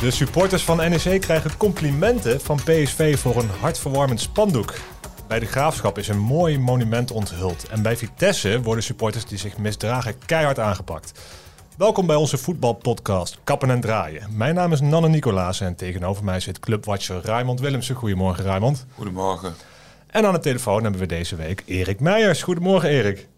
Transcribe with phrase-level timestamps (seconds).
[0.00, 4.74] De supporters van NEC krijgen complimenten van PSV voor een hartverwarmend spandoek.
[5.28, 7.68] Bij de Graafschap is een mooi monument onthuld.
[7.68, 11.12] En bij Vitesse worden supporters die zich misdragen keihard aangepakt.
[11.78, 14.36] Welkom bij onze voetbalpodcast Kappen en Draaien.
[14.36, 17.94] Mijn naam is Nanne Nicolaas en tegenover mij zit clubwatcher Raymond Willemsen.
[17.94, 18.86] Goedemorgen Raymond.
[18.94, 19.54] Goedemorgen.
[20.06, 22.42] En aan de telefoon hebben we deze week Erik Meijers.
[22.42, 23.28] Goedemorgen Erik.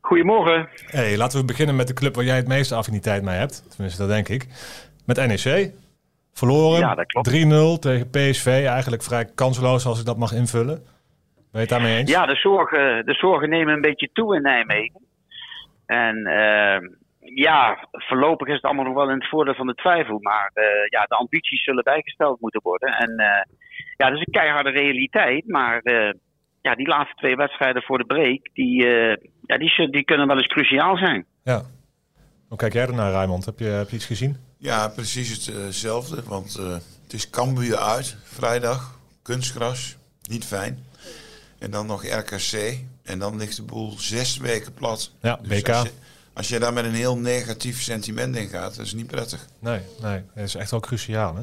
[0.00, 0.68] Goedemorgen.
[0.86, 3.62] Hey, laten we beginnen met de club waar jij het meeste affiniteit mee hebt.
[3.68, 4.46] Tenminste, dat denk ik.
[5.04, 5.72] Met NEC.
[6.34, 6.80] Verloren.
[6.80, 7.30] Ja, dat klopt.
[7.30, 8.46] 3-0 tegen PSV.
[8.46, 10.76] Eigenlijk vrij kansloos als ik dat mag invullen.
[10.76, 10.86] Ben
[11.50, 12.10] je het daarmee eens?
[12.10, 15.00] Ja, de zorgen, de zorgen nemen een beetje toe in Nijmegen.
[15.86, 16.88] En eh,
[17.24, 20.18] ja, voorlopig is het allemaal nog wel in het voordeel van de twijfel.
[20.20, 22.88] Maar eh, ja, de ambities zullen bijgesteld moeten worden.
[22.88, 23.42] En eh,
[23.96, 25.48] ja, dat is een keiharde realiteit.
[25.48, 26.12] Maar eh,
[26.60, 28.86] ja, die laatste twee wedstrijden voor de break, die,
[29.46, 31.24] ja, die, die kunnen wel eens cruciaal zijn.
[31.42, 31.62] Ja.
[32.48, 33.44] Hoe kijk jij ernaar, Raymond?
[33.44, 34.36] Heb je, heb je iets gezien?
[34.58, 36.22] Ja, precies hetzelfde.
[36.26, 38.98] Want eh, het is Cambuur uit, vrijdag.
[39.22, 39.96] Kunstgras,
[40.28, 40.84] niet fijn.
[41.58, 42.78] En dan nog RKC.
[43.02, 45.10] En dan ligt de boel zes weken plat.
[45.22, 45.68] Ja, Dus BK.
[45.68, 45.90] Als je,
[46.32, 49.46] als je daar met een heel negatief sentiment in gaat, dat is niet prettig.
[49.58, 50.22] Nee, nee.
[50.34, 51.42] Dat is echt wel cruciaal, hè?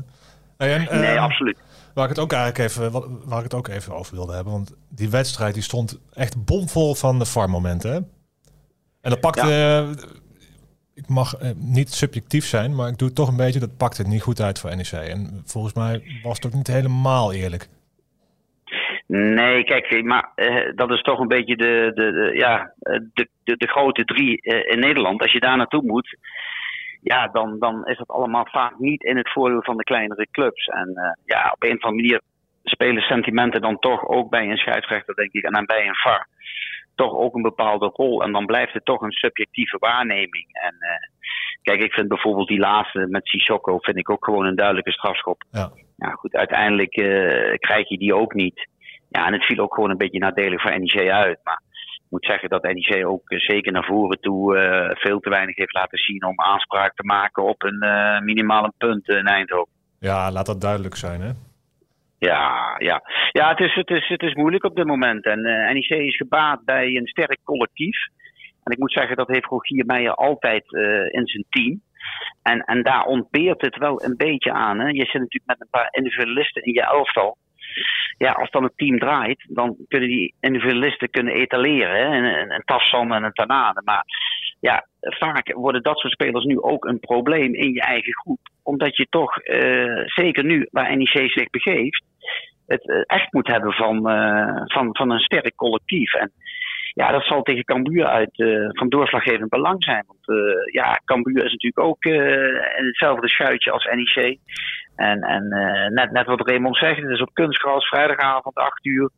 [0.57, 1.57] En, eh, Nee, absoluut.
[1.93, 2.91] Waar ik het ook eigenlijk even,
[3.25, 4.53] waar ik het ook even over wilde hebben.
[4.53, 7.91] Want die wedstrijd die stond echt bomvol van de VAR-momenten.
[7.91, 7.97] hè?
[9.01, 9.41] En dat pakte...
[9.97, 10.05] eh,
[11.01, 13.59] ik mag eh, niet subjectief zijn, maar ik doe toch een beetje.
[13.59, 14.91] Dat pakte het niet goed uit voor NEC.
[14.91, 17.67] En volgens mij was het ook niet helemaal eerlijk.
[19.07, 22.73] Nee, kijk, maar eh, dat is toch een beetje de, de, ja,
[23.13, 25.21] de, de, de grote drie eh, in Nederland.
[25.21, 26.17] Als je daar naartoe moet,
[27.01, 30.65] ja, dan, dan is dat allemaal vaak niet in het voordeel van de kleinere clubs.
[30.65, 32.21] En ja, op een of andere manier
[32.63, 36.27] spelen sentimenten dan toch ook bij een scheidsrechter, denk ik, en dan bij een VAR
[36.95, 38.23] toch ook een bepaalde rol.
[38.23, 40.47] En dan blijft het toch een subjectieve waarneming.
[40.51, 41.09] En eh,
[41.61, 45.43] kijk, ik vind bijvoorbeeld die laatste met Sissoko vind ik ook gewoon een duidelijke strafschop.
[45.51, 45.71] Ja.
[45.95, 48.67] Ja, goed, uiteindelijk eh, krijg je die ook niet.
[49.09, 51.39] Ja, en het viel ook gewoon een beetje nadelig voor NEC uit.
[51.43, 51.61] Maar
[51.95, 54.55] ik moet zeggen dat NEC ook eh, zeker naar voren toe
[54.99, 57.79] veel te weinig heeft laten zien om aanspraak te maken op een
[58.23, 59.71] minimale punt in Eindhoven.
[59.99, 61.31] Ja, laat dat duidelijk zijn, hè?
[62.27, 63.01] Ja, ja.
[63.31, 65.25] ja het, is, het, is, het is moeilijk op dit moment.
[65.25, 67.97] En eh, NEC is gebaat bij een sterk collectief.
[68.63, 71.81] En ik moet zeggen, dat heeft Rogier Meijer altijd eh, in zijn team.
[72.43, 74.79] En, en daar ontbeert het wel een beetje aan.
[74.79, 74.87] Hè?
[74.87, 77.37] Je zit natuurlijk met een paar individualisten in je elftal.
[78.17, 81.95] Ja, als dan het team draait, dan kunnen die individualisten kunnen etaleren.
[81.95, 82.17] Hè?
[82.17, 83.81] Een, een, en een Tanane.
[83.85, 84.05] Maar
[84.59, 88.39] ja, vaak worden dat soort spelers nu ook een probleem in je eigen groep.
[88.63, 92.09] Omdat je toch, eh, zeker nu waar NEC zich begeeft,
[92.71, 96.13] het eh, echt moet hebben van, eh, van, van een sterk collectief.
[96.13, 96.31] En
[96.93, 100.03] ja, dat zal tegen Cambuur uit eh, van doorslaggevend belang zijn.
[100.07, 104.37] Want ja, Cambuur is natuurlijk ook in hetzelfde schuitje als NEC.
[104.95, 105.47] En, en
[105.93, 109.09] net, net wat Raymond zegt, het is op kunstgras, vrijdagavond, 8 uur.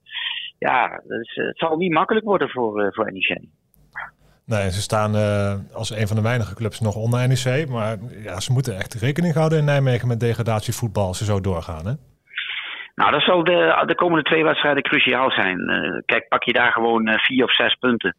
[0.57, 3.39] Ja, dus, het zal niet makkelijk worden voor, voor NEC.
[4.45, 5.15] Nee, ze staan
[5.73, 7.69] als een van de weinige clubs nog onder NEC.
[7.69, 11.85] Maar ja, ze moeten echt rekening houden in Nijmegen met degradatievoetbal als ze zo doorgaan,
[11.85, 11.93] hè?
[12.95, 15.59] Nou, dat zal de, de komende twee wedstrijden cruciaal zijn.
[15.69, 18.15] Eh, kijk, pak je daar gewoon eh, vier of zes punten.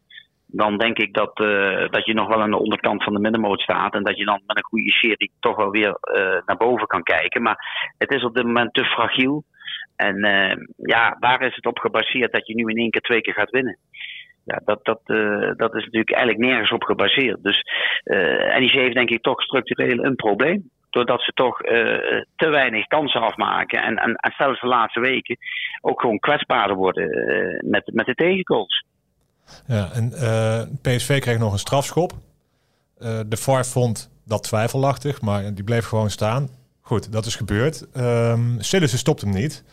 [0.47, 3.61] Dan denk ik dat, eh, dat je nog wel aan de onderkant van de middenmoot
[3.61, 3.93] staat.
[3.93, 5.97] En dat je dan met een goede serie toch wel weer
[6.45, 7.41] naar boven kan kijken.
[7.41, 9.43] Maar het is op dit moment te fragiel.
[9.95, 10.17] En
[10.77, 13.49] ja, waar is het op gebaseerd dat je nu in één keer twee keer gaat
[13.49, 13.77] winnen?
[14.43, 14.99] Ja, dat, dat,
[15.57, 17.43] dat is natuurlijk eigenlijk nergens op gebaseerd.
[17.43, 17.61] Dus
[18.03, 21.73] eh NEC heeft denk ik toch structureel een probleem doordat ze toch eh,
[22.35, 23.83] te weinig kansen afmaken.
[23.83, 25.37] En, en, en zelfs de laatste weken
[25.81, 28.85] ook gewoon kwetsbaarder worden eh, met, met de tegengoals.
[29.67, 32.11] Ja, en eh, PSV kreeg nog een strafschop.
[32.97, 36.49] Eh, de VAR vond dat twijfelachtig, maar die bleef gewoon staan.
[36.81, 37.85] Goed, dat is gebeurd.
[37.97, 39.63] Um, Sillissen stopt hem niet.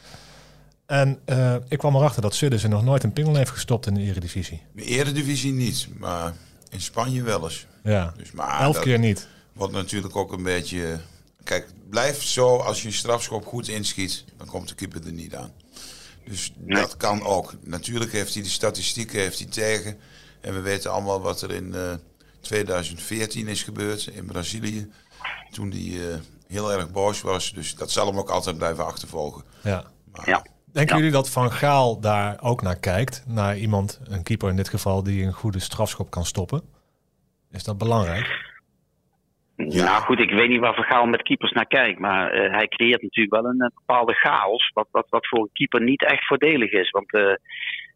[0.87, 4.01] En eh, ik kwam erachter dat Sillissen nog nooit een pingel heeft gestopt in de
[4.01, 4.63] Eredivisie.
[4.73, 6.33] De Eredivisie niet, maar
[6.71, 7.67] in Spanje wel eens.
[7.83, 9.29] Ja, Dus, maar elf dat keer niet.
[9.53, 10.99] wordt natuurlijk ook een beetje...
[11.45, 15.35] Kijk, blijf zo, als je een strafschop goed inschiet, dan komt de keeper er niet
[15.35, 15.53] aan.
[16.25, 16.81] Dus Nee.
[16.81, 17.55] dat kan ook.
[17.65, 19.99] Natuurlijk heeft hij de statistieken heeft hij tegen.
[20.41, 21.93] En we weten allemaal wat er in eh,
[22.41, 24.91] 2014 is gebeurd in Brazilië.
[25.51, 27.53] Toen hij eh, heel erg boos was.
[27.53, 29.43] Dus dat zal hem ook altijd blijven achtervolgen.
[29.63, 29.85] Ja.
[30.13, 30.45] Maar Ja.
[30.73, 31.01] Denken Ja.
[31.03, 33.23] jullie dat Van Gaal daar ook naar kijkt?
[33.27, 36.63] Naar iemand, een keeper in dit geval, die een goede strafschop kan stoppen?
[37.51, 38.52] Is dat belangrijk?
[39.57, 41.99] Nou goed, ik weet niet waar Vergaal met keepers naar kijkt.
[41.99, 44.71] Maar eh, hij creëert natuurlijk wel een, bepaalde chaos.
[44.75, 46.91] Wat, wat, wat voor een keeper niet echt voordelig is.
[46.91, 47.35] Want eh,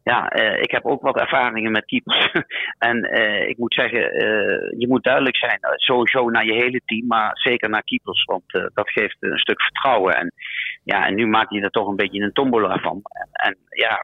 [0.03, 2.31] ja, eh, ik heb ook wat ervaringen met keepers.
[2.89, 2.97] en
[3.49, 3.99] ik moet zeggen,
[4.77, 8.23] je moet duidelijk zijn, sowieso naar je hele team, maar zeker naar keepers.
[8.23, 8.43] Want
[8.73, 10.15] dat geeft een stuk vertrouwen.
[10.15, 10.33] En,
[10.83, 13.01] ja, en nu maak je er toch een beetje een tombola van.
[13.03, 14.03] En, en ja,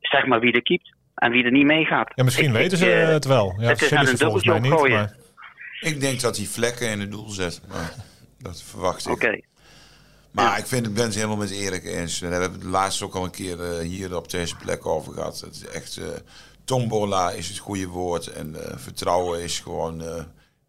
[0.00, 2.12] zeg maar wie er keept en wie er niet meegaat.
[2.14, 3.54] Ja, misschien Ik- weten ze het wel.
[3.58, 4.60] Ja, het is aan een dubbeltje.
[4.60, 5.22] Maar,
[5.84, 7.60] Ik denk dat hij vlekken in het doel zet.
[7.68, 7.94] Maar
[8.38, 9.12] dat verwacht ik.
[9.12, 9.40] Oké.
[10.30, 12.18] Maar ik vind, ik ben het helemaal met Erik eens.
[12.18, 15.40] We hebben het laatst ook al een keer eh, hier op deze plek over gehad.
[15.40, 16.06] Het is echt, eh,
[16.64, 18.26] tombola is het goede woord.
[18.26, 20.02] En eh, vertrouwen is gewoon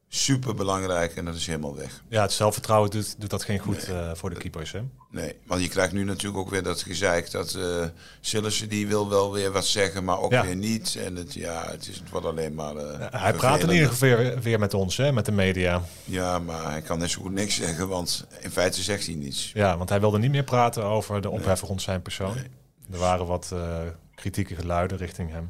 [0.08, 1.16] super belangrijk.
[1.16, 2.04] En dat is helemaal weg.
[2.08, 4.72] ja, het zelfvertrouwen doet, doet dat geen goed eh, voor de keepers.
[4.72, 4.82] Hè?
[5.10, 7.84] Nee, want je krijgt nu natuurlijk ook weer dat gezeik dat uh,
[8.22, 10.42] Sillissen die wil wel weer wat zeggen, maar ook Ja.
[10.46, 10.96] weer niet.
[11.06, 12.76] En het, ja, het, is, het wordt alleen maar.
[12.76, 15.82] eh, Hij praat in ieder geval weer, weer met ons, hè, met de media.
[16.04, 19.52] Ja, maar hij kan net zo goed niks zeggen, want in feite zegt hij niets.
[19.54, 22.36] Ja, want hij wilde niet meer praten over de ophef rond zijn persoon.
[22.92, 23.54] Er waren wat
[24.16, 25.50] kritieke geluiden richting hem.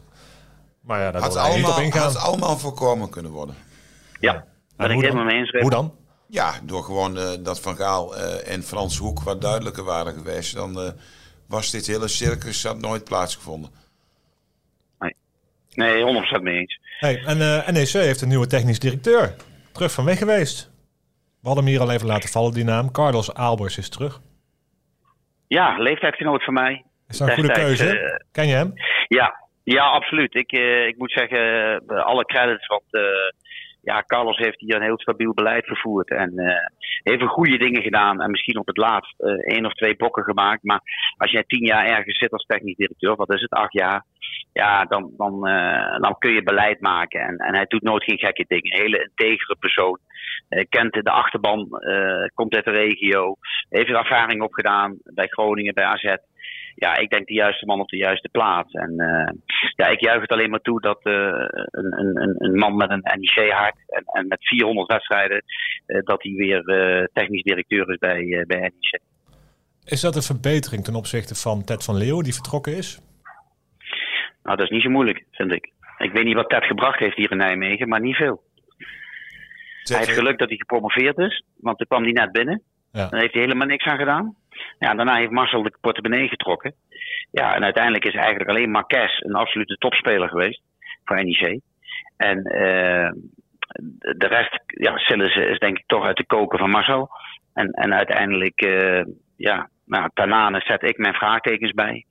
[0.81, 3.55] Maar ja, daar Had allemaal, had allemaal voorkomen kunnen worden.
[4.19, 4.43] Ja, En
[4.77, 5.51] ben ik helemaal mee eens.
[5.51, 5.95] Hoe dan?
[6.27, 10.55] Ja, door gewoon eh, dat Van Gaal eh, en Frans Hoek wat duidelijker waren geweest,
[10.55, 10.91] dan eh,
[11.47, 13.69] was dit hele circus had nooit plaatsgevonden.
[15.75, 16.79] Nee, 100% mee eens.
[16.99, 19.35] Hey, en eh, NEC heeft een nieuwe technisch directeur.
[19.73, 20.71] Terug van weg geweest.
[21.41, 22.91] We hadden hem hier al even laten vallen, die naam.
[22.91, 24.19] Carlos Albers is terug.
[25.47, 26.83] Ja, leeftijdsgenoot van mij.
[27.07, 28.21] Is dat een goede keuze?
[28.31, 28.73] Ken je hem?
[29.07, 30.35] Ja, ja absoluut.
[30.35, 31.39] Ik, eh, ik moet zeggen,
[31.87, 32.67] alle credits.
[32.67, 33.01] Want eh,
[33.85, 36.09] ja, Carlos heeft hier een heel stabiel beleid gevoerd.
[36.09, 36.67] En eh,
[37.03, 38.21] heeft veel goede dingen gedaan.
[38.21, 40.63] En misschien op het laatst eh, één of twee bokken gemaakt.
[40.63, 40.81] Maar
[41.17, 44.05] als jij tien jaar ergens zit als technisch directeur, wat is het, acht jaar?
[44.53, 47.19] Ja, dan, dan, eh, dan kun je beleid maken.
[47.19, 48.73] En, en hij doet nooit geen gekke dingen.
[48.73, 49.99] Een hele integere persoon.
[50.69, 51.69] Kent de achterban,
[52.33, 53.35] komt uit de regio.
[53.69, 56.15] Heeft er ervaring opgedaan bij Groningen, bij AZ
[56.75, 58.73] ja, ik denk de juiste man op de juiste plaats.
[58.73, 59.33] En eh,
[59.75, 62.89] ja, ik juich het alleen maar toe dat eh, een, een, een- een man met
[62.89, 65.43] een NEC-hart en, en met 400 wedstrijden,
[65.85, 68.99] eh, dat hij weer eh, technisch directeur is bij, eh, bij NEC.
[69.85, 72.99] Is dat een verbetering ten opzichte van Ted van Leeuwen, die vertrokken is?
[74.43, 75.71] Nou, dat is niet zo moeilijk, vind ik.
[75.97, 78.43] Ik weet niet wat Ted gebracht heeft hier in Nijmegen, maar niet veel.
[79.83, 82.61] Hij heeft geluk dat hij gepromoveerd is, want toen kwam hij net binnen.
[82.95, 83.07] Ja.
[83.09, 84.35] Daar heeft hij helemaal niks aan gedaan.
[84.79, 86.73] Ja, daarna heeft Marcel de portemonnee getrokken.
[87.31, 90.61] Ja, en uiteindelijk is eigenlijk alleen Marquez een absolute topspeler geweest
[91.03, 91.59] voor NEC.
[92.17, 93.11] En eh,
[94.17, 97.09] de rest, ja, Sillissen is denk ik toch uit de koken van Marcel.
[97.53, 99.03] En, en uiteindelijk, eh,
[99.37, 102.05] ja, nou, Tanane zet ik mijn vraagtekens bij.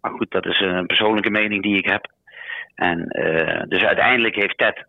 [0.00, 2.12] Maar goed, dat is een persoonlijke mening die ik heb.
[2.74, 4.86] En eh, dus uiteindelijk heeft Ted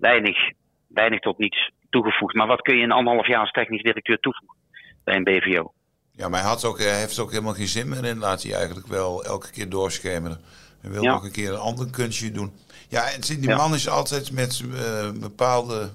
[0.00, 0.50] weinig,
[0.88, 2.34] weinig tot niets toegevoegd.
[2.34, 4.56] Maar wat kun je in anderhalf jaar als technisch directeur toevoegen
[5.04, 5.72] bij een BVO?
[6.12, 8.54] Ja, maar hij, had ook, hij heeft ook helemaal geen zin meer in, laat hij
[8.54, 10.40] eigenlijk wel elke keer doorschemeren.
[10.80, 11.12] Hij wil Ja.
[11.12, 12.52] nog een keer een ander kunstje doen.
[12.88, 13.56] Ja, en die Ja.
[13.56, 15.90] man is altijd met een bepaalde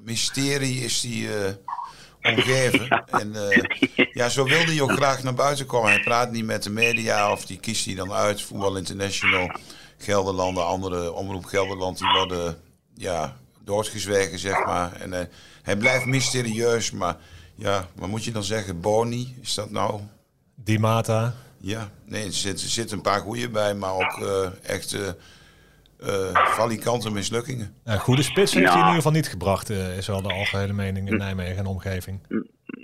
[0.00, 1.52] mysterie is die, eh,
[2.22, 2.88] omgeven.
[3.20, 3.62] En eh,
[4.20, 5.90] ja, zo wilde hij ook graag naar buiten komen.
[5.90, 8.42] Hij praat niet met de media of die kiest hij dan uit.
[8.42, 9.50] Voetbal International,
[9.98, 12.62] Gelderland, de andere omroep Gelderland, die worden
[12.94, 14.92] ja, doodgezwegen, zeg maar.
[14.92, 15.26] En eh,
[15.62, 17.16] hij blijft mysterieus, maar
[17.54, 18.80] ja, wat moet je dan zeggen?
[18.80, 20.00] Boni, is dat nou?
[20.54, 21.32] Die Mata.
[21.60, 25.08] Ja, nee, er zitten zitten een paar goede bij, maar ook eh, echt eh
[26.34, 27.74] valikante mislukkingen.
[27.84, 28.70] Een goede spits heeft Ja.
[28.72, 31.66] hij in ieder geval niet gebracht, eh, is wel de algehele mening in Nijmegen en
[31.66, 32.20] omgeving.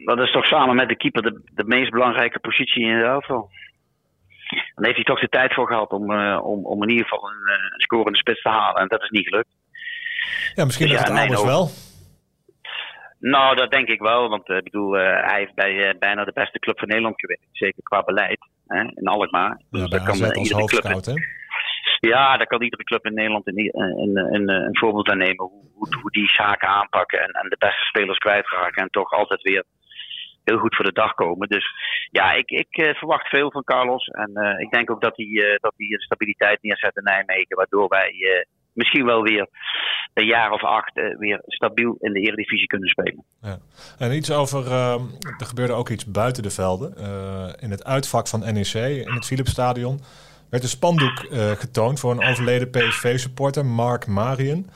[0.04, 3.50] Dat is toch samen met de keeper de, de meest belangrijke positie in het elftal.
[4.74, 7.28] Dan heeft hij toch de tijd voor gehad om, eh, om, om in ieder geval
[7.30, 8.82] een, een scorende spits te halen.
[8.82, 9.48] En dat is niet gelukt.
[10.54, 11.70] Ja, misschien Ja, heeft het nee, wel.
[13.20, 14.28] Nou, dat denk ik wel.
[14.28, 17.20] Want eh, ik bedoel, eh, hij heeft bij eh, bijna de beste club van Nederland
[17.20, 17.46] gewerkt.
[17.52, 18.38] Zeker qua beleid.
[18.66, 19.60] Hè, in Alkmaar.
[19.70, 21.12] Ja, Dus daar kan als hoofdscout, hè?
[22.00, 25.70] Ja, daar kan iedere club in Nederland een, een, een, een voorbeeld aan nemen hoe,
[25.74, 29.64] hoe, hoe die zaken aanpakken en, en de beste spelers kwijtraken en toch altijd weer
[30.44, 31.48] heel goed voor de dag komen.
[31.48, 31.66] Dus
[32.10, 35.86] ja, ik, ik verwacht veel van Carlos en ik denk ook dat hij, dat hij
[35.98, 38.12] stabiliteit neerzet in Nijmegen, waardoor wij
[38.72, 39.48] misschien wel weer
[40.18, 43.24] een jaar of acht eh, weer stabiel in de Eredivisie kunnen spelen.
[43.42, 43.58] Ja.
[43.98, 45.02] En iets over, ehm,
[45.38, 46.96] er gebeurde ook iets buiten de velden.
[46.96, 50.00] Eh, in het uitvak van NEC, in het Philipsstadion,
[50.50, 54.70] werd een spandoek eh, getoond voor een overleden PSV-supporter, Mark Marien.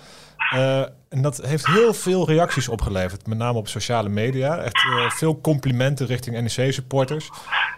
[0.52, 4.56] Eh, en dat heeft heel veel reacties opgeleverd, met name op sociale media.
[4.58, 7.28] Echt eh, veel complimenten richting NEC-supporters.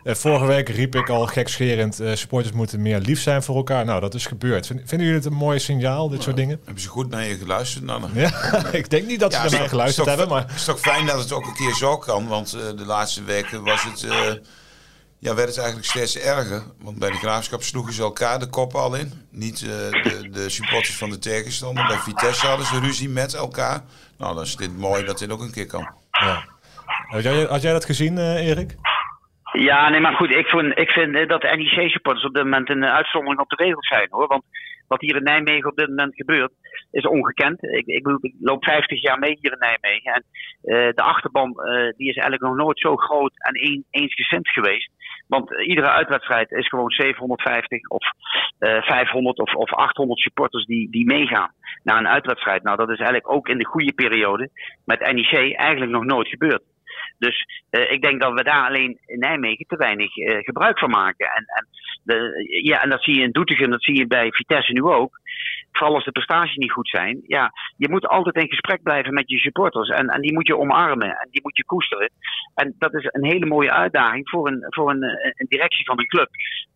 [0.04, 3.84] Eh, vorige week riep ik al gekscherend, supporters moeten meer lief zijn voor elkaar.
[3.84, 4.66] Nou, dat is gebeurd.
[4.66, 6.60] Vind- vinden jullie het een mooi signaal, dit soort dingen?
[6.64, 8.08] Hebben ze goed naar je geluisterd, Nanne?
[8.14, 8.32] Ja,
[8.72, 10.46] ik denk niet dat ze Ja, naar toch- geluisterd toch- hebben, maar...
[10.46, 13.62] Het is toch fijn dat het ook een keer zo kan, want de laatste weken
[13.64, 14.06] was het...
[15.24, 16.62] eh, ja, werd het eigenlijk steeds erger.
[16.82, 19.12] Want bij de Graafschap sloegen ze elkaar de kop al in.
[19.30, 19.68] Niet uh,
[20.02, 21.86] de, de, supporters van de tegenstander.
[21.86, 23.80] Bij Vitesse hadden ze ruzie met elkaar.
[24.18, 25.88] Nou, dan is dit mooi dat dit ook een keer kan.
[26.10, 26.44] Ja.
[27.06, 28.74] Had, jij, had jij dat gezien, uh, Erik?
[29.52, 32.84] Ja, nee, maar goed, ik vind, ik vind dat de NEC-supporters op dit moment een
[32.84, 34.26] uitzondering op de regels zijn hoor.
[34.26, 34.42] Want
[34.88, 36.52] wat hier in Nijmegen op dit moment gebeurt,
[36.90, 37.62] is ongekend.
[37.62, 40.12] Ik, ik, ik loop 50 jaar mee hier in Nijmegen.
[40.12, 40.24] En
[40.64, 44.90] uh, de achterban uh, die is eigenlijk nog nooit zo groot en een, eensgezind geweest.
[45.26, 48.12] Want iedere uitwedstrijd is gewoon 750 of
[48.58, 51.52] 500 of, of 800 supporters die, die meegaan
[51.82, 52.62] naar een uitwedstrijd.
[52.62, 54.50] Nou, dat is eigenlijk ook in de goede periode
[54.84, 56.62] met NEC eigenlijk nog nooit gebeurd.
[57.18, 60.90] Dus uh, ik denk dat we daar alleen in Nijmegen te weinig uh, gebruik van
[60.90, 61.26] maken.
[61.26, 61.66] En, en,
[62.02, 65.20] de, ja, en dat zie je in Doetinchem, dat zie je bij Vitesse nu ook.
[65.72, 67.22] Vooral als de prestaties niet goed zijn.
[67.26, 69.88] Ja, je moet altijd in gesprek blijven met je supporters.
[69.88, 72.10] En, en die moet je omarmen en die moet je koesteren.
[72.54, 76.06] En dat is een hele mooie uitdaging voor een, voor een, een directie van een
[76.06, 76.28] club.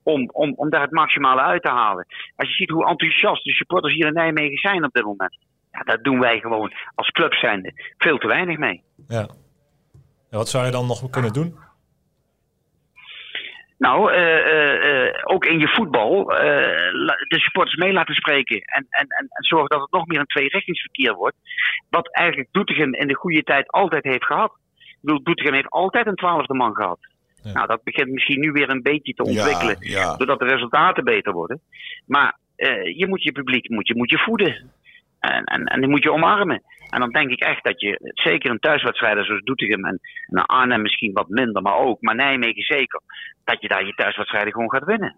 [0.02, 2.06] Om, om, om daar het maximale uit te halen.
[2.36, 5.38] Als je ziet hoe enthousiast de supporters hier in Nijmegen zijn op dit moment.
[5.72, 8.82] Ja, dat doen wij gewoon als club zijnde veel te weinig mee.
[9.08, 9.28] Ja.
[10.30, 11.58] En wat zou je dan nog kunnen doen?
[13.78, 18.56] Nou, uh, uh, ook in je voetbal de supporters mee laten spreken.
[18.56, 21.36] En, en, en, en zorgen dat het nog meer een tweerichtingsverkeer wordt.
[21.90, 24.52] Wat eigenlijk Doetinchem in de goede tijd altijd heeft gehad.
[24.76, 26.98] Ik bedoel, Doetinchem heeft altijd een twaalfde man gehad.
[27.42, 27.52] Ja.
[27.52, 29.76] Nou, dat begint misschien nu weer een beetje te ontwikkelen.
[29.80, 30.16] Ja, ja.
[30.16, 31.60] Doordat de resultaten beter worden.
[32.06, 32.38] Maar
[32.96, 34.70] je moet je publiek moet je, moet je voeden.
[35.20, 36.62] En, en, en die moet je omarmen.
[36.88, 40.82] En dan denk ik echt dat je, zeker een thuiswedstrijden zoals Doetinchem en, en Arnhem
[40.82, 43.00] misschien wat minder, maar ook, maar Nijmegen zeker,
[43.44, 45.16] dat je daar je thuiswedstrijden gewoon gaat winnen.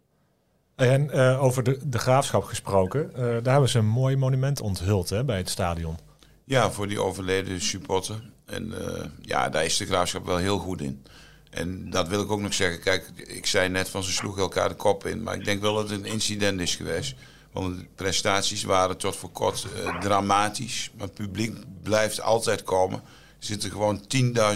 [0.77, 5.11] En uh, over de, de graafschap gesproken, uh, daar hebben ze een mooi monument onthuld
[5.11, 5.97] hè, bij het stadion.
[6.45, 8.17] Ja, voor die overleden supporter.
[8.47, 11.03] En uh, ja, daar is de graafschap wel heel goed in.
[11.51, 12.81] En dat wil ik ook nog zeggen.
[12.81, 15.23] Kijk, ik zei net van ze sloegen elkaar de kop in.
[15.23, 17.17] Maar ik denk wel dat het een incident is geweest.
[17.53, 20.91] Want de prestaties waren tot voor kort uh, dramatisch.
[20.97, 22.99] Maar het publiek blijft altijd komen.
[23.39, 24.05] Er zitten gewoon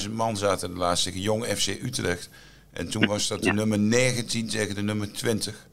[0.03, 1.21] 10.000 man zaten de laatste keer.
[1.21, 2.29] Jong FC Utrecht.
[2.71, 5.67] En toen was dat de nummer 19 tegen de nummer 20.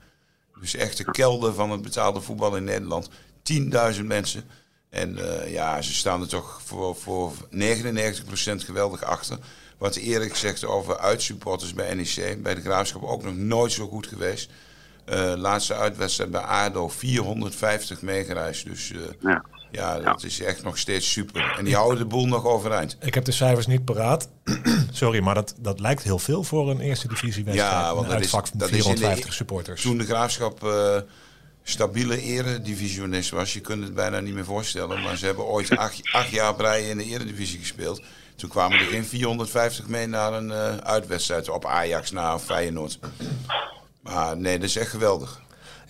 [0.59, 3.09] Dus echt de kelder van het betaalde voetbal in Nederland.
[3.95, 4.43] 10.000 mensen.
[4.89, 7.55] En uh, ja, ze staan er toch voor, voor 99%
[8.55, 9.37] geweldig achter.
[9.77, 14.07] Wat Erik zegt over uitsupporters bij NEC, bij de Graafschap ook nog nooit zo goed
[14.07, 14.49] geweest.
[15.11, 18.65] Uh, laatste uitwedstrijd bij ADO 450 meegereisd.
[18.65, 19.43] Dus uh, ja.
[19.71, 19.99] ja.
[19.99, 21.55] dat is echt nog steeds super.
[21.57, 22.97] En die houden de boel nog overeind.
[23.01, 24.29] Ik heb de cijfers niet paraat.
[24.91, 27.73] Sorry, maar dat, dat lijkt heel veel voor een eerste divisie wedstrijd.
[27.73, 29.81] Ja, want dat is, van dat 450 is supporters.
[29.81, 30.97] Toen de Graafschap uh,
[31.63, 35.01] stabiele eredivisionist was, je kunt het bijna niet meer voorstellen.
[35.01, 38.01] Maar ze hebben ooit acht, acht jaar breien in de eredivisie gespeeld.
[38.35, 40.53] Toen kwamen er geen 450 mee naar een
[40.83, 42.99] uitwedstrijd op Ajax na Feyenoord.
[44.01, 45.41] Maar nee, dat is echt geweldig.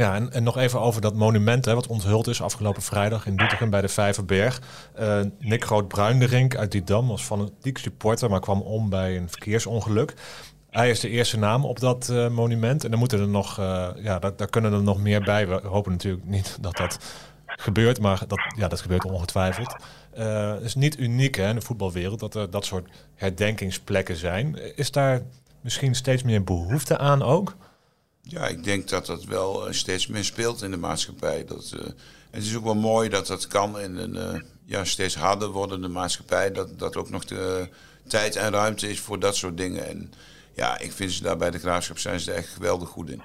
[0.01, 3.69] Ja, en, nog even over dat monument hè, wat onthuld is afgelopen vrijdag in Doetinchem
[3.69, 4.61] bij de Vijverberg.
[4.99, 10.13] Uh, Nick Groot-Bruinderink uit Didam was fanatiek supporter, maar kwam om bij een verkeersongeluk.
[10.69, 12.83] Hij is de eerste naam op dat uh, monument.
[12.83, 15.47] En dan moeten er nog, uh, ja, daar, daar, kunnen er nog meer bij.
[15.47, 16.97] We hopen natuurlijk niet dat dat
[17.45, 19.75] gebeurt, maar dat, ja, dat gebeurt ongetwijfeld.
[20.13, 24.75] het is niet uniek hè, in de voetbalwereld dat er dat soort herdenkingsplekken zijn.
[24.75, 25.21] Is daar
[25.61, 27.55] misschien steeds meer behoefte aan ook?
[28.31, 31.45] Ja, ik denk dat dat wel eh, steeds meer speelt in de maatschappij.
[31.45, 31.81] Dat, uh,
[32.29, 35.87] het is ook wel mooi dat dat kan in een uh, ja, steeds harder wordende
[35.87, 36.51] maatschappij.
[36.51, 37.69] Dat, dat ook nog de
[38.07, 39.87] tijd en ruimte is voor dat soort dingen.
[39.87, 40.13] En
[40.53, 43.21] ja, ik vind ze daar bij de graafschap zijn ze er echt geweldig goed in.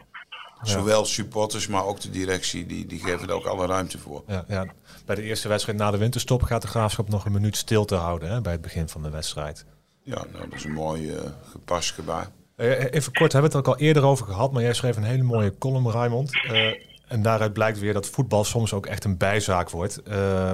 [0.63, 4.23] Zowel supporters, maar ook de directie, die, die geven er ook alle ruimte voor.
[4.27, 4.67] Ja, ja.
[5.05, 7.95] Bij de eerste wedstrijd na de winterstop gaat de graafschap nog een minuut stil te
[7.95, 9.65] houden hè, bij het begin van de wedstrijd.
[10.03, 11.13] Ja, nou, dat is een mooi
[11.51, 12.31] gepast gebaar.
[12.57, 15.05] Eh, even kort, hebben we het ook al eerder over gehad, maar jij schreef een
[15.05, 16.35] hele mooie column, Raymond.
[16.35, 16.71] Uh,
[17.09, 20.01] en daaruit blijkt weer dat voetbal soms ook echt een bijzaak wordt.
[20.09, 20.53] Uh,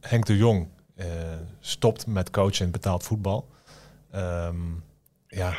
[0.00, 0.68] Henk de Jong
[1.60, 3.48] stopt met coachen in betaald voetbal.
[4.14, 4.84] Um,
[5.28, 5.54] ja,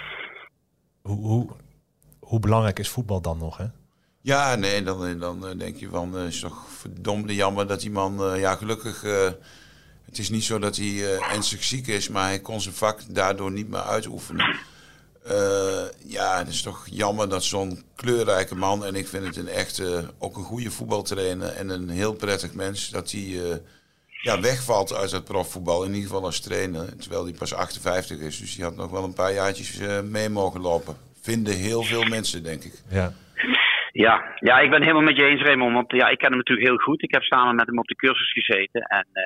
[1.01, 1.47] hoe, hoe,
[2.19, 3.65] hoe, belangrijk is voetbal dan nog, hè?
[4.21, 8.39] Ja, nee, dan, dan denk je van, het is toch verdomde jammer dat die man,
[8.39, 9.01] ja gelukkig...
[10.05, 13.51] het is niet zo dat hij ernstig ziek is, maar hij kon zijn vak daardoor
[13.51, 14.57] niet meer uitoefenen.
[15.31, 19.47] Uh, ja, het is toch jammer dat zo'n kleurrijke man, en ik vind het een
[19.47, 23.55] echte, ook een goede voetbaltrainer en een heel prettig mens, dat hij uh,
[24.21, 26.97] ja, wegvalt uit het profvoetbal, in ieder geval als trainer.
[26.97, 30.29] Terwijl hij pas 58 is, dus hij had nog wel een paar jaartjes uh, mee
[30.29, 30.97] mogen lopen.
[31.21, 32.73] Vinden heel veel mensen, denk ik.
[32.87, 33.13] Ja.
[34.03, 35.73] Ja, ja, ik ben helemaal met je eens, Raymond.
[35.73, 37.03] Want ja, ik ken hem natuurlijk heel goed.
[37.03, 38.81] Ik heb samen met hem op de cursus gezeten.
[38.81, 39.23] En uh,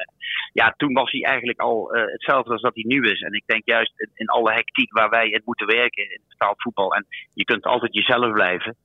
[0.54, 3.22] ja, toen was hij eigenlijk al uh, hetzelfde als dat hij nu is.
[3.22, 6.94] En ik denk juist in, alle hectiek waar wij in moeten werken, in betaald voetbal.
[6.96, 8.76] En je kunt altijd jezelf blijven.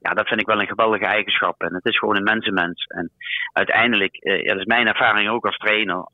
[0.00, 1.60] Ja, dat vind ik wel een geweldige eigenschap.
[1.60, 2.84] En het is gewoon een mensenmens.
[2.84, 3.10] En
[3.52, 6.08] uiteindelijk, uh, ja, dat is mijn ervaring ook als trainer.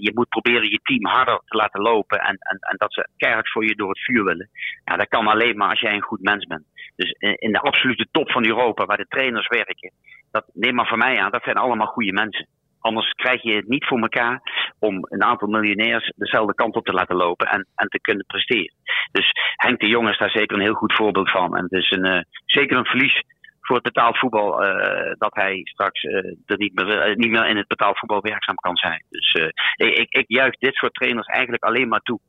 [0.00, 2.18] je moet proberen je team harder te laten lopen.
[2.18, 4.50] En, en, en dat ze keihard voor je door het vuur willen.
[4.84, 6.64] Ja, dat kan alleen maar als jij een goed mens bent.
[6.96, 9.92] Dus in de absolute top van Europa, waar de trainers werken,
[10.30, 12.46] dat, neem maar van mij aan, dat zijn allemaal goede mensen.
[12.80, 14.40] Anders krijg je het niet voor elkaar
[14.78, 18.74] om een aantal miljonairs dezelfde kant op te laten lopen en, en te kunnen presteren.
[19.12, 21.56] Dus Henk de Jong is daar zeker een heel goed voorbeeld van.
[21.56, 23.22] En het is een, uh, zeker een verlies
[23.60, 26.14] voor het betaald voetbal uh, dat hij straks uh,
[26.46, 29.04] er niet, meer, niet meer in het betaald voetbal werkzaam kan zijn.
[29.08, 29.34] Dus
[29.76, 32.20] ik, ik juich dit soort trainers eigenlijk alleen maar toe.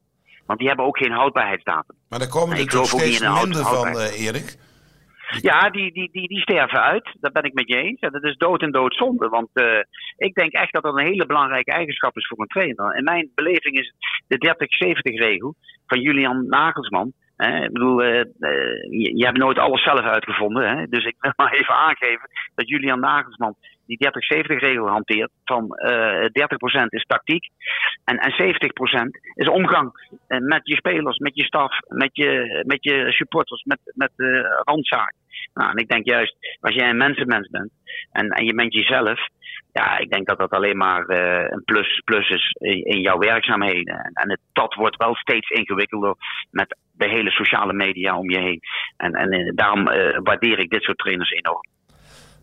[0.48, 1.96] Want die hebben ook geen houdbaarheidsdatum.
[2.10, 4.58] Maar daar komen er toch steeds minder van, uh, Erik?
[5.42, 7.16] Ja, die, die, die, die sterven uit.
[7.20, 8.00] Dat ben ik met je eens.
[8.00, 9.30] En dat is dood en dood zonde.
[9.30, 9.80] Want uh,
[10.18, 12.96] ik denk echt dat dat een hele belangrijke eigenschap is voor een trainer.
[12.96, 13.94] In mijn beleving is
[14.28, 14.56] de
[14.96, 17.14] 30-70-regel van Julian Nagelsman.
[17.36, 18.24] Hè, ik bedoel, uh, uh,
[18.90, 20.78] je, je, hebt nooit alles zelf uitgevonden.
[20.78, 20.86] Hè?
[20.86, 23.56] Dus ik wil maar even aangeven dat Julian Nagelsman
[23.88, 25.32] die 30-70-regel hanteert.
[25.46, 26.26] Van uh,
[26.84, 27.48] 30% is tactiek
[28.04, 29.92] en, en 70% is omgang
[30.28, 35.14] met je spelers, met je staf, met je, met je supporters, met, met de randzaak.
[35.54, 37.72] Nou, en ik denk juist, als jij een mensenmens bent
[38.12, 39.28] en, en je bent jezelf,
[39.74, 43.96] ja, ik denk dat dat alleen maar uh, een plus, plus is in, jouw werkzaamheden.
[43.96, 46.16] En, en het, dat wordt wel steeds ingewikkelder
[46.52, 48.60] met de hele sociale media om je heen.
[48.98, 51.66] En, en daarom uh, waardeer ik dit soort trainers enorm.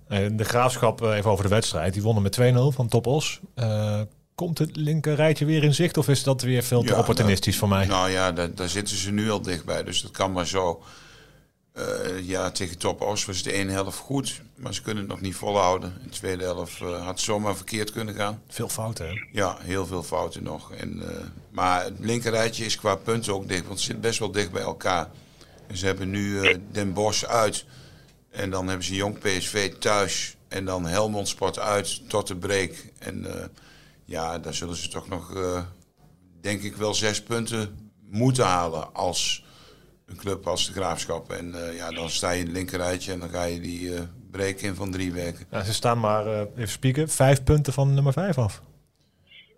[0.09, 3.41] De graafschap, even over de wedstrijd, die wonnen met 2-0 van Topos.
[4.35, 7.59] komt het linker rijtje weer in zicht of is dat weer veel te ja, opportunistisch
[7.59, 7.87] dat, voor mij?
[7.87, 10.83] Nou ja, daar, daar zitten ze nu al dichtbij, dus dat kan maar zo.
[11.79, 15.21] Uh, ja, tegen Top Os was de ene helft goed, maar ze kunnen het nog
[15.21, 15.93] niet volhouden.
[16.03, 18.43] In de tweede helft uh, had zomaar verkeerd kunnen gaan.
[18.49, 19.13] Veel fouten, hè?
[19.33, 20.73] Ja, heel veel fouten nog.
[20.73, 21.03] En,
[21.51, 24.63] maar het linkerrijtje is qua punten ook dicht, want het zit best wel dicht bij
[24.63, 25.09] elkaar.
[25.67, 27.65] En ze hebben nu Den Bosch uit.
[28.35, 30.37] En dan hebben ze Jong PSV thuis.
[30.49, 32.73] En dan Helmond Sport uit tot de break.
[32.99, 33.27] En
[34.05, 35.33] ja, daar zullen ze toch nog,
[36.41, 39.45] denk ik, wel zes punten moeten halen als
[40.07, 41.33] een club als de Graafschap.
[41.33, 44.01] En uh, ja, dan sta je in het linkerrijtje en dan ga je die uh,
[44.31, 45.47] break in van drie weken.
[45.51, 48.63] Ja, ze staan maar, uh, even spieken, vijf punten van nummer vijf af.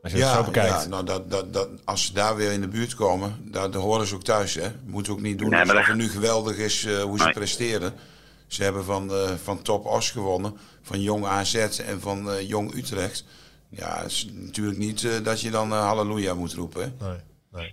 [0.02, 0.82] Als je ja, het zo bekijkt.
[0.82, 3.82] Ja, nou, dat, dat, dat, als ze daar weer in de buurt komen, daar, daar
[3.82, 4.54] horen ze ook thuis.
[4.54, 4.68] Hè.
[4.84, 7.32] Moeten ook niet doen nee, alsof het nu geweldig is hoe ze nee.
[7.32, 7.94] presteren.
[8.46, 9.10] Ze hebben van,
[9.44, 13.24] van Top Os gewonnen, van Jong AZ en van Jong Utrecht.
[13.70, 16.80] Ja, het is natuurlijk niet dat je dan halleluja moet roepen.
[16.80, 17.06] Hè.
[17.06, 17.18] Nee,
[17.52, 17.72] nee.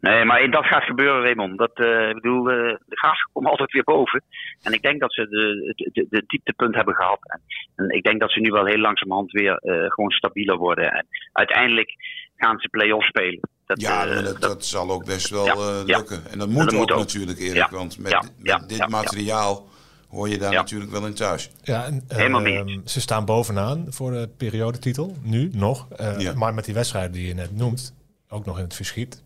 [0.00, 1.58] Nee, maar dat gaat gebeuren, Raymond.
[1.58, 4.22] Dat, uh, ik bedoel, uh, de graafschap komt altijd weer boven.
[4.62, 7.18] En ik denk dat ze de, de, de dieptepunt hebben gehad.
[7.22, 7.40] En,
[7.76, 10.92] en, ik denk dat ze nu wel heel langzamerhand weer uh, gewoon stabieler worden.
[10.92, 11.94] En uiteindelijk
[12.36, 13.40] gaan ze play-off spelen.
[13.66, 16.22] Dat, ja, dat, dat, dat, zal ook best wel ja, lukken.
[16.24, 16.30] Ja.
[16.30, 17.54] En dat moet, en dat ook, moet ook, natuurlijk, Erik.
[17.54, 17.68] Ja.
[17.70, 19.68] Want met, met dit materiaal
[20.08, 21.50] hoor je daar natuurlijk wel in thuis.
[21.62, 22.90] Ja, en, Helemaal niet.
[22.90, 25.86] Ze staan bovenaan voor de periodetitel, nu nog.
[26.34, 27.92] Maar met die wedstrijden die je net noemt,
[28.28, 29.24] ook nog in het verschiet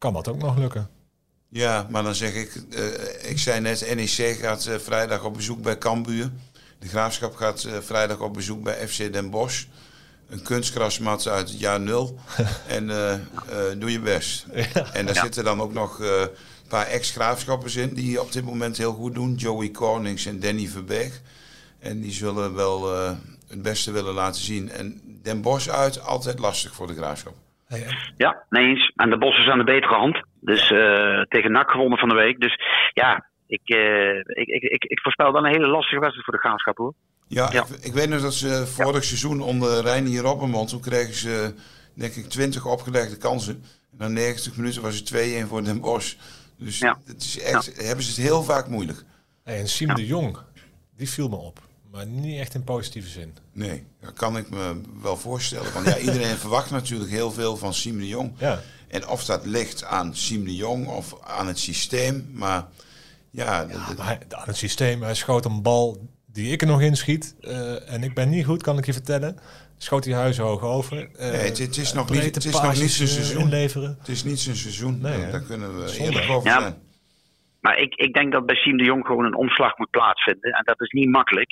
[0.00, 0.88] kan dat ook nog lukken.
[1.48, 5.62] Ja, maar dan zeg ik, uh, ik zei net, NEC gaat uh, vrijdag op bezoek
[5.62, 6.30] bij Cambuur.
[6.78, 9.64] De Graafschap gaat uh, vrijdag op bezoek bij FC Den Bosch.
[10.28, 12.18] Een kunstgrasmat uit het jaar nul.
[12.76, 12.86] en
[13.78, 14.46] doe je best.
[14.54, 14.92] Ja.
[14.92, 15.20] En daar ja.
[15.22, 16.00] zitten dan ook nog
[16.70, 19.34] paar ex-graafschappers in die op dit moment heel goed doen.
[19.34, 21.20] Joey Cornings en Danny Verbeek.
[21.80, 22.90] En die zullen wel
[23.48, 24.70] het beste willen laten zien.
[24.70, 27.34] En Den Bosch uit, altijd lastig voor de Graafschap.
[28.16, 28.92] Ja, nee eens.
[28.96, 30.22] En de Bos is aan de betere hand.
[30.40, 32.40] Dus uh, tegen NAC gewonnen van de week.
[32.40, 32.60] Dus
[32.92, 36.40] ja, ik, uh, ik, ik, ik, ik voorspel dan een hele lastige wedstrijd voor de
[36.40, 36.94] graafschap hoor.
[37.28, 37.62] Ja, ja.
[37.62, 39.00] Ik, ik, weet nog dat ze vorig ja.
[39.00, 41.54] seizoen onder Reinier Robbenmond, toen kregen ze
[41.94, 43.64] denk ik 20 opgelegde kansen.
[43.92, 46.14] En na 90 minuten was het 2-1 voor Den Bosch.
[46.60, 46.98] Dus ja.
[47.04, 49.04] het is echt, hebben ze het heel vaak moeilijk.
[49.42, 50.38] Hey, en Siem de Jong,
[50.96, 51.68] die viel me op.
[51.90, 53.34] Maar niet echt in positieve zin.
[53.52, 55.72] Nee, dat kan ik me wel voorstellen.
[55.72, 58.32] Want ja, iedereen verwacht natuurlijk heel veel van Siem de Jong.
[58.38, 58.60] Ja.
[58.88, 62.30] En of dat ligt aan Siem de Jong of aan het systeem.
[62.32, 62.66] Maar
[63.30, 65.02] ja, ja maar aan het systeem.
[65.02, 67.34] Hij schoot een bal die ik er nog in schiet.
[67.40, 69.38] Uh, en ik ben niet goed, kan ik je vertellen.
[69.82, 70.96] Schoot hij huizen hoog over.
[70.96, 73.42] Uh, nee, het, het, is nog niet, het is nog niet zijn seizoen.
[73.42, 73.96] Inleveren.
[73.98, 75.00] Het is niet zijn seizoen.
[75.00, 76.60] Nee, daar kunnen we eerlijk over ja.
[76.60, 76.74] zijn.
[77.60, 80.52] Maar ik, ik denk dat bij Siem de Jong gewoon een omslag moet plaatsvinden.
[80.52, 81.50] En dat is niet makkelijk.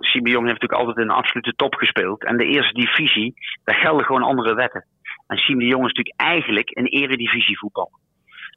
[0.00, 2.24] Siem de Jong heeft natuurlijk altijd in een absolute top gespeeld.
[2.24, 4.84] En de eerste divisie, daar gelden gewoon andere wetten.
[5.26, 7.90] En Siem de Jong is natuurlijk eigenlijk een eredivisie voetbal.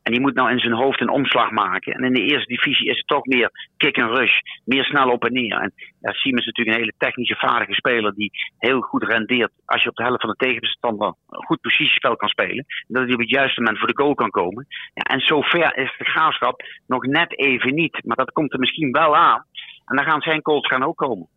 [0.09, 1.93] En die moet nou in zijn hoofd een omslag maken.
[1.93, 4.39] En in de eerste divisie is het toch meer kick en rush.
[4.65, 5.57] Meer snel op en neer.
[5.57, 8.13] En ja, Siemens is natuurlijk een hele technische, vaardige speler.
[8.13, 12.29] Die heel goed rendeert als je op de helft van de tegenstander goed positiespel kan
[12.29, 12.65] spelen.
[12.65, 14.67] En dat hij op het juiste moment voor de goal kan komen.
[14.93, 18.05] Ja, en zover is de graafschap nog net even niet.
[18.05, 19.43] Maar dat komt er misschien wel aan.
[19.85, 21.27] En dan gaan zijn goals gaan ook komen.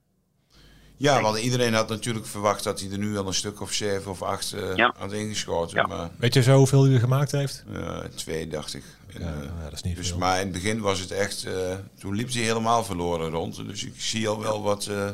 [1.03, 4.11] Ja, want iedereen had natuurlijk verwacht dat hij er nu al een stuk of zeven
[4.11, 4.95] of acht uh, Ja.
[4.99, 5.77] had ingeschoten.
[5.77, 5.87] Ja.
[5.87, 7.65] Maar Weet je zo hoeveel hij er gemaakt heeft?
[7.73, 8.83] eh, twee, dacht ik.
[9.15, 10.19] En, Ja, eh, ja, dat is niet dus, veel.
[10.19, 11.45] maar in het begin was het echt...
[11.45, 11.53] eh,
[11.99, 13.57] toen liep hij helemaal verloren rond.
[13.57, 15.11] Dus ik zie al wel wat eh,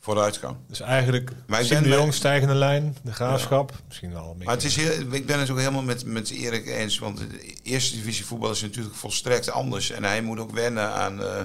[0.00, 0.56] vooruitgang.
[0.68, 3.72] Dus eigenlijk Maar ik ben de Jong stijgende lijn, de graafschap.
[3.86, 4.44] Misschien wel een beetje.
[4.44, 6.98] Maar het is heel, ik ben het ook helemaal met, met Erik eens.
[6.98, 9.90] Want de eerste divisie voetbal is natuurlijk volstrekt anders.
[9.90, 11.22] En hij moet ook wennen aan...
[11.22, 11.40] eh,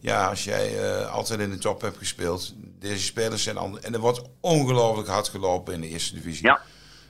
[0.00, 2.54] ja, als jij eh, altijd in de top hebt gespeeld.
[2.78, 3.84] Deze spelers zijn anders.
[3.84, 6.46] En er wordt ongelooflijk hard gelopen in de eerste divisie.
[6.46, 6.60] Ja.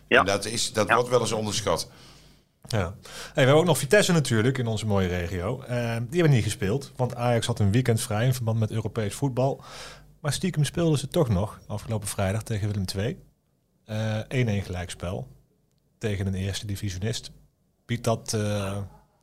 [0.09, 0.19] Ja.
[0.21, 0.95] En dat, is, dat Ja.
[0.95, 1.89] wordt wel eens onderschat.
[2.69, 2.79] Ja.
[2.79, 2.95] Hey,
[3.35, 5.61] we hebben ook nog Vitesse natuurlijk in onze mooie regio.
[5.63, 9.15] Eh, die hebben niet gespeeld, want Ajax had een weekend vrij in verband met Europees
[9.15, 9.63] voetbal.
[10.21, 13.19] Maar stiekem speelden ze toch nog afgelopen vrijdag tegen Willem II.
[13.85, 15.29] Eh 1-1 gelijkspel
[15.99, 17.31] tegen een eerste divisionist.
[17.87, 18.77] Biedt dat eh,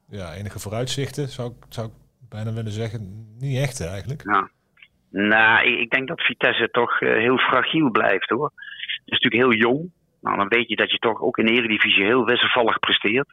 [0.10, 1.94] ja, enige vooruitzichten, zou ik, zou ik
[2.30, 3.36] bijna willen zeggen.
[3.40, 4.22] Niet echt eigenlijk.
[4.24, 4.50] Ja.
[5.10, 8.52] Nou, ik, denk dat Vitesse toch eh, heel fragiel blijft hoor.
[8.56, 9.92] Het is natuurlijk heel jong.
[10.22, 13.28] Nou, dan weet je dat je toch ook in de Eredivisie heel wisselvallig presteert.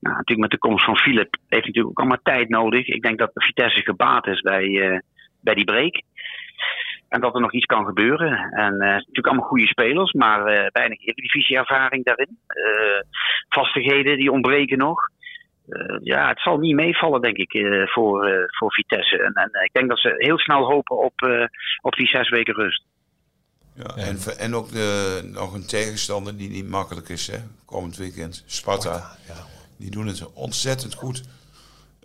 [0.00, 2.86] Nou, natuurlijk met de komst van Philip heeft natuurlijk ook allemaal tijd nodig.
[2.86, 4.98] Ik denk dat Vitesse gebaat is bij, eh,
[5.40, 6.02] bij die break.
[7.08, 8.32] En dat er nog iets kan gebeuren.
[8.52, 12.38] En eh, natuurlijk allemaal goede spelers, maar weinig Eredivisie-ervaring daarin.
[13.48, 15.08] Vastigheden die ontbreken nog.
[15.68, 19.16] Eh, ja, het zal niet meevallen, denk ik, eh, voor, eh, voor Vitesse.
[19.22, 21.44] En, en ik denk dat ze heel snel hopen op, eh,
[21.80, 22.82] op die zes weken rust.
[23.74, 28.44] Ja, En, en ook de, nog een tegenstander die niet makkelijk is, hè, komend weekend.
[28.46, 29.16] Sparta.
[29.26, 29.34] Ja,
[29.78, 31.22] Die doen het ontzettend goed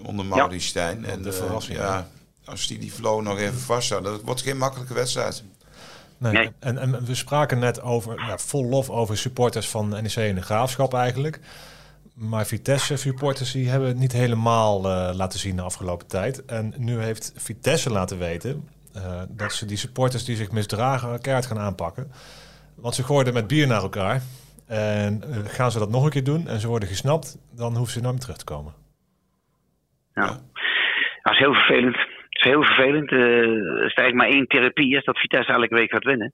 [0.01, 1.05] onder Maurice Stijn.
[1.05, 2.07] En de eh, verrassing, ja,
[2.45, 5.43] als die die flow nog even vasthoudt, dat wordt geen makkelijke wedstrijd.
[6.17, 6.33] Nee.
[6.33, 6.51] Nee.
[6.59, 10.41] En, en we spraken net over, ja, vol lof over supporters van NEC en de
[10.41, 11.39] Graafschap eigenlijk.
[12.19, 16.45] Maar Vitesse supporters die hebben het niet helemaal eh, laten zien de afgelopen tijd.
[16.45, 21.45] En nu heeft Vitesse laten weten eh, dat ze die supporters die zich misdragen keihard
[21.45, 22.11] gaan aanpakken.
[22.75, 24.21] Want ze gooiden met bier naar elkaar.
[24.67, 27.93] En eh, gaan ze dat nog een keer doen en ze worden gesnapt, dan hoeven
[27.93, 28.73] ze nooit meer terug te komen.
[30.13, 30.27] Ja.
[31.23, 31.97] Dat is heel vervelend.
[32.37, 33.11] Het is heel vervelend.
[33.11, 33.19] Eh,
[33.77, 36.33] er is eigenlijk maar één therapie, is dat Vitesse elke week gaat winnen.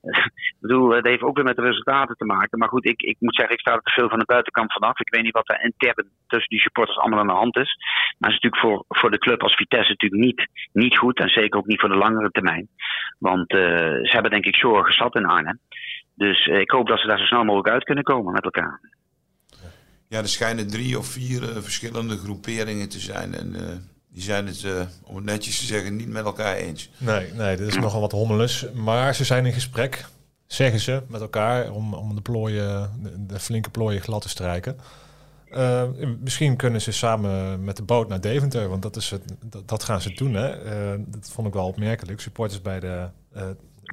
[0.54, 2.58] ik bedoel, het heeft ook weer met de resultaten te maken.
[2.58, 5.00] Maar goed, ik, ik moet zeggen, ik sta er te veel van de buitenkant vanaf.
[5.00, 7.76] Ik weet niet wat er intern tussen die supporters allemaal aan de hand is.
[8.18, 11.18] Maar het is natuurlijk voor, voor de club als Vitesse natuurlijk niet, niet goed.
[11.18, 12.68] En zeker ook niet voor de langere termijn.
[13.18, 13.58] Want eh,
[14.08, 15.58] ze hebben denk ik zorgen zat in Arnhem.
[16.14, 18.80] Dus eh, ik hoop dat ze daar zo snel mogelijk uit kunnen komen met elkaar.
[20.10, 23.34] Ja, er schijnen drie of vier eh, verschillende groeperingen te zijn.
[23.34, 23.76] En eh,
[24.12, 26.90] die zijn het, eh, om het netjes te zeggen, niet met elkaar eens.
[26.98, 28.66] Nee, nee, dit is nogal wat hommeles.
[28.74, 30.04] Maar ze zijn in gesprek,
[30.46, 34.78] zeggen ze, met elkaar om, om de, plooien, de, flinke plooien glad te strijken.
[35.50, 35.82] Eh,
[36.20, 39.22] misschien kunnen ze samen met de boot naar Deventer, want dat, is het,
[39.66, 40.34] dat, gaan ze doen.
[40.34, 40.48] Hè.
[40.48, 42.20] Eh, dat vond ik wel opmerkelijk.
[42.20, 43.08] Supporters bij de,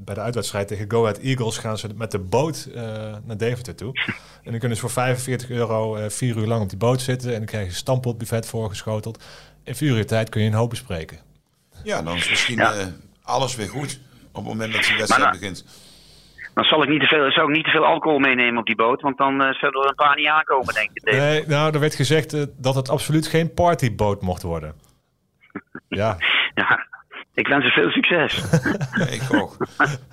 [0.03, 2.67] bij de uitwedstrijd tegen Go Ahead Eagles gaan ze met de boot
[3.25, 3.91] naar Deventer toe.
[4.43, 7.37] En dan kunnen ze voor 45 euro vier uur lang op die boot zitten en
[7.37, 9.23] dan krijg je een stampotbuffet voorgeschoteld.
[9.67, 11.17] In vier uur tijd kun je een hoop bespreken.
[11.83, 12.73] Ja, dan is misschien Ja.
[12.73, 12.85] eh,
[13.23, 13.99] alles weer goed
[14.31, 15.65] op het moment dat die wedstrijd nou- begint.
[16.53, 18.75] Dan zal ik niet te veel, zou ik niet te veel alcohol meenemen op die
[18.75, 19.01] boot.
[19.01, 21.03] Want dan eh, zullen er een paar niet aankomen, denk ik.
[21.11, 24.73] Nee, nou, er werd gezegd eh, dat het absoluut geen partyboot mocht worden.
[25.89, 26.17] Ja,
[26.55, 26.85] Ja,
[27.33, 28.43] ik wens ze veel succes.
[28.95, 29.57] Ja, ik ook.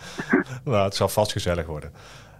[0.64, 1.92] nou, het zal vast gezellig worden.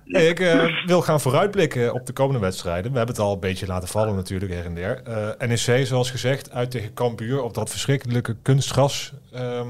[0.04, 2.90] Hey, ik eh, wil gaan vooruitblikken op de komende wedstrijden.
[2.90, 5.02] We hebben het al een beetje laten vallen natuurlijk her en der.
[5.02, 9.12] Eh, NEC, zoals gezegd, uit tegen Cambuur op dat verschrikkelijke kunstgras.
[9.32, 9.68] Ehm,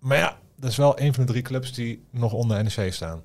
[0.00, 3.22] maar ja, dat is wel een van de drie clubs die nog onder NEC staan.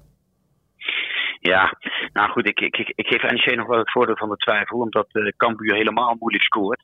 [1.40, 1.78] Ja,
[2.14, 4.80] nou goed, ik, ik, ik, ik geef NEC nog wel het voordeel van de twijfel.
[4.80, 6.84] Omdat uh, Cambuur helemaal moeilijk scoort.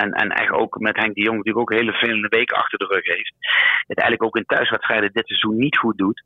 [0.00, 2.78] En, en echt ook met Henk de Jong natuurlijk ook een hele vervelende week achter
[2.78, 3.34] de rug heeft.
[3.86, 6.22] Het eigenlijk ook in thuiswedstrijden dit seizoen niet goed doet.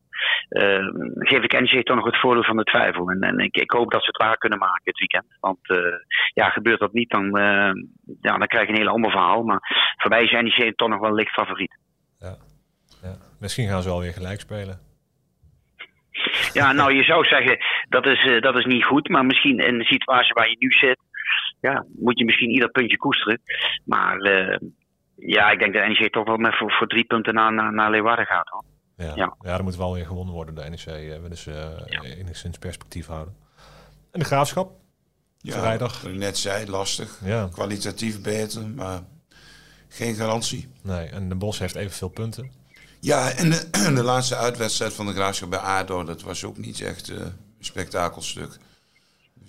[0.51, 0.87] Uh,
[1.19, 3.11] geef ik NEC toch nog het voordeel van de twijfel.
[3.11, 5.27] En, en ik, ik, hoop dat ze het waar kunnen maken het weekend.
[5.41, 5.95] Want uh,
[6.35, 7.73] ja, gebeurt dat niet, dan, uh,
[8.21, 9.43] ja, dan krijg je een heel ander verhaal.
[9.43, 9.61] Maar
[9.97, 11.79] voor mij is NEC toch nog wel licht favoriet.
[12.19, 12.37] Ja.
[13.03, 13.17] ja.
[13.41, 14.79] Misschien gaan ze alweer gelijk spelen.
[16.53, 17.59] Ja, nou je zou zeggen,
[17.89, 19.09] dat is, dat is niet goed.
[19.09, 20.99] Maar misschien in de situatie waar je nu zit,
[21.71, 23.41] ja, moet je misschien ieder puntje koesteren.
[23.85, 24.59] Maar uh,
[25.17, 27.91] ja, ik denk dat NEC toch wel met voor, voor drie punten naar, naar, naar
[27.91, 28.65] Leeuwarden gaat hoor.
[28.97, 29.37] Ja, ja.
[29.41, 31.21] ja, er moet wel weer gewonnen worden, de NEC.
[31.23, 32.03] We dus ja.
[32.03, 33.37] enigszins perspectief houden.
[34.13, 34.73] En de graafschap?
[35.39, 36.03] Ja, vrijdag.
[36.03, 37.21] wat ik net zei, lastig.
[37.25, 37.49] Ja.
[37.53, 39.01] Kwalitatief beter, maar
[39.89, 40.69] geen garantie.
[40.83, 42.51] Nee, en de Bos heeft evenveel punten.
[43.01, 43.69] Ja, en de,
[44.01, 47.35] de laatste uitwedstrijd van de Graafschap bij ADO, dat was ook niet echt eh, een
[47.61, 48.59] spektakelstuk.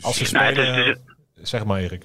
[0.01, 0.85] Als ze spelen...
[0.85, 2.03] het Zeg maar, Erik.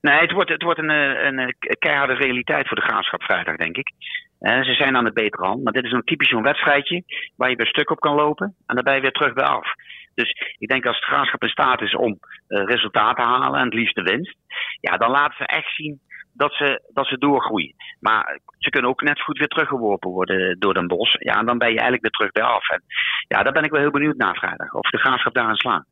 [0.00, 3.56] Nee, het wordt, het wordt een, eh, een, eh, keiharde realiteit voor de graafschap vrijdag,
[3.56, 3.90] denk ik.
[4.38, 7.02] Eh, ze zijn aan de betere hand, maar dit is een typisch zo'n wedstrijdje
[7.36, 9.74] waar je weer stuk op kan lopen en je weer terug bij af.
[10.14, 13.64] Dus ik denk als de graafschap in staat is om eh, resultaten te halen en
[13.64, 14.36] het liefst de winst,
[14.80, 16.00] ja, dan laten ze echt zien
[16.32, 17.74] dat ze, dat ze doorgroeien.
[18.00, 21.16] Maar ze kunnen ook net goed weer teruggeworpen worden door Den Bos.
[21.18, 22.68] Ja, en dan ben je eigenlijk weer terug bij af.
[22.68, 22.82] En
[23.28, 25.86] ja, daar ben ik wel heel benieuwd naar vrijdag, of de graafschap daar aan slaat.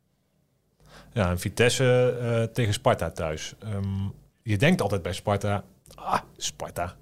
[1.15, 3.53] Ja, en Vitesse eh, tegen Sparta thuis.
[3.59, 4.07] Ehm,
[4.43, 5.63] je denkt altijd bij Sparta,
[5.95, 6.95] ah, Sparta,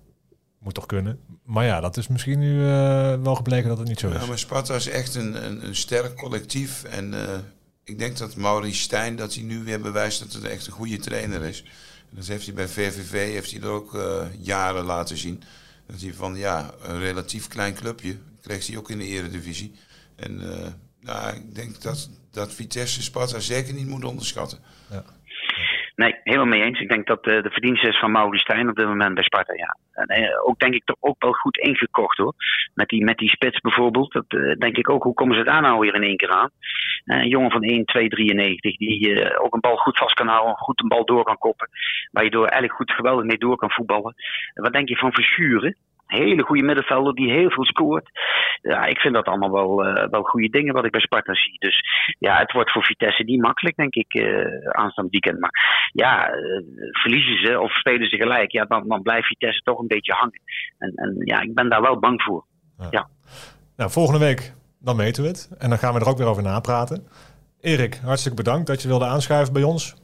[0.60, 1.20] moet toch kunnen.
[1.44, 4.28] Maar ja, dat is misschien nu eh, wel gebleken dat het niet zo Ja, is.
[4.28, 6.84] maar Sparta is echt een, een, een sterk collectief.
[6.84, 7.38] En eh,
[7.84, 10.98] ik denk dat Maurice Stijn, dat hij nu weer bewijst dat het echt een goede
[10.98, 11.66] trainer is.
[12.10, 13.98] Dat heeft hij bij VVV, heeft hij er ook
[14.40, 15.44] jaren laten zien.
[15.88, 19.72] Dat hij van, ja, een relatief klein clubje, kreeg hij ook in de eredivisie.
[20.16, 20.42] En
[21.04, 24.60] nou, ik denk dat, dat Vitesse Sparta zeker niet moet onderschatten.
[25.96, 26.80] Nee, helemaal mee eens.
[26.80, 29.54] Ik denk dat eh, de verdienste is van Maurice Stijn op dit moment bij Sparta.
[29.54, 29.78] Ja.
[29.92, 32.34] En, eh, ook denk ik toch ook wel goed ingekocht hoor.
[32.74, 34.14] Met die, met die spits bijvoorbeeld.
[34.14, 35.04] Dat eh, denk ik ook.
[35.04, 36.50] Hoe komen ze het aan nou weer in één keer aan?
[37.04, 40.28] Eh, een jongen van 1, 2, 93 die eh, ook een bal goed vast kan
[40.28, 40.56] houden.
[40.58, 41.70] Goed een bal door kan koppen.
[42.12, 44.14] Waar je door eigenlijk goed geweldig mee door kan voetballen.
[44.54, 45.78] En wat denk je van Verschuren?
[46.20, 48.10] Hele goede middenvelder die heel veel scoort.
[48.62, 51.56] Ja, ik vind dat allemaal wel, eh, wel goede dingen wat ik bij Sparta zie.
[51.60, 51.84] Dus
[52.20, 55.40] ja, het wordt voor Vitesse niet makkelijk, denk ik, eh aanstaand weekend.
[55.40, 56.38] Maar ja, eh,
[56.92, 60.42] verliezen ze of spelen ze gelijk, ja, dan, dan blijft Vitesse toch een beetje hangen.
[60.78, 62.46] En, en ja, ik ben daar wel bang voor.
[63.78, 65.56] Nou, volgende week, dan weten we het.
[65.60, 67.08] En dan gaan we er ook weer over napraten.
[67.62, 69.96] Erik, hartstikke bedankt dat je wilde aanschuiven bij ons.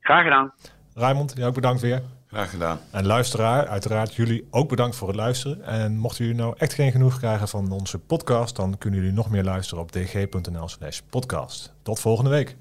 [0.00, 0.52] Graag gedaan.
[0.94, 2.00] Raymond, jij ook bedankt weer.
[2.44, 2.78] Gedaan.
[2.90, 5.64] En luisteraar, uiteraard jullie ook bedankt voor het luisteren.
[5.64, 9.30] En mochten jullie nou echt geen genoeg krijgen van onze podcast, dan kunnen jullie nog
[9.30, 11.72] meer luisteren op dg.nl slash podcast.
[11.82, 12.56] Tot volgende week.